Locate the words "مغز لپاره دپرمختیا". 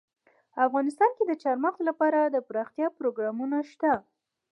1.63-2.87